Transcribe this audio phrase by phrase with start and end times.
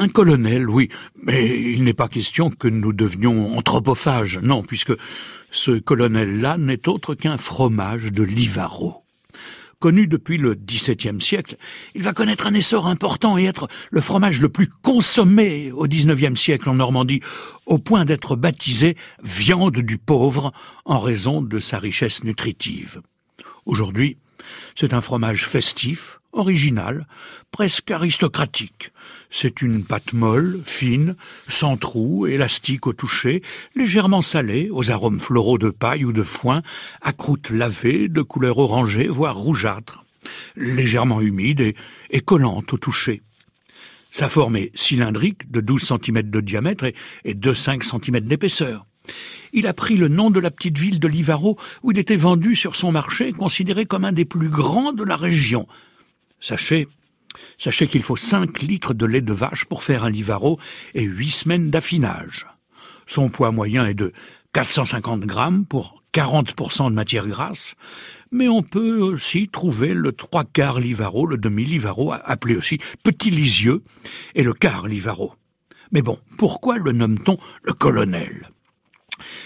[0.00, 0.88] Un colonel, oui,
[1.20, 4.92] mais il n'est pas question que nous devenions anthropophages, non, puisque
[5.50, 9.02] ce colonel-là n'est autre qu'un fromage de Livaro.
[9.80, 11.56] Connu depuis le XVIIe siècle,
[11.96, 16.40] il va connaître un essor important et être le fromage le plus consommé au XIXe
[16.40, 17.20] siècle en Normandie,
[17.66, 20.52] au point d'être baptisé viande du pauvre
[20.84, 23.02] en raison de sa richesse nutritive.
[23.66, 24.18] Aujourd'hui,
[24.74, 27.06] c'est un fromage festif, original,
[27.50, 28.92] presque aristocratique.
[29.30, 31.16] C'est une pâte molle, fine,
[31.48, 33.42] sans trou, élastique au toucher,
[33.74, 36.62] légèrement salée, aux arômes floraux de paille ou de foin,
[37.02, 40.04] à croûte lavée, de couleur orangée, voire rougeâtre,
[40.56, 41.74] légèrement humide et,
[42.10, 43.22] et collante au toucher.
[44.10, 46.94] Sa forme est cylindrique, de 12 cm de diamètre et,
[47.24, 48.86] et de 5 cm d'épaisseur.
[49.52, 52.54] Il a pris le nom de la petite ville de Livaro où il était vendu
[52.54, 55.66] sur son marché, considéré comme un des plus grands de la région.
[56.40, 56.88] Sachez,
[57.56, 60.58] sachez qu'il faut 5 litres de lait de vache pour faire un Livaro
[60.94, 62.46] et 8 semaines d'affinage.
[63.06, 64.12] Son poids moyen est de
[64.52, 67.74] 450 grammes pour 40% de matière grasse,
[68.30, 73.30] mais on peut aussi trouver le trois quarts Livaro, le demi Livaro, appelé aussi petit
[73.30, 73.82] lisieux,
[74.34, 75.34] et le quart Livaro.
[75.92, 78.50] Mais bon, pourquoi le nomme-t-on le colonel?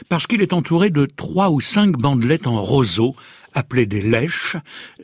[0.09, 3.15] Parce qu'il est entouré de trois ou cinq bandelettes en roseaux,
[3.55, 4.57] appelées des lèches,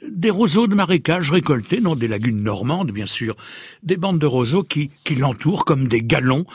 [0.07, 3.37] des roseaux de marécage récoltés dans des lagunes normandes, bien sûr,
[3.83, 6.47] des bandes de roseaux qui, l'entourent comme des galons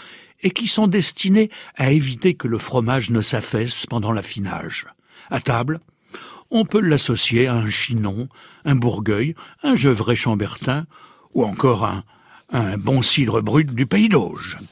[0.42, 4.88] et qui sont destinés à éviter que le fromage ne s'affaisse pendant l'affinage.
[5.30, 5.80] À table,
[6.52, 8.28] on peut l'associer à un chinon,
[8.66, 10.86] un bourgueil, un gevrey chambertin
[11.34, 12.04] ou encore un,
[12.52, 14.58] un bon cidre brut du pays d'Auge.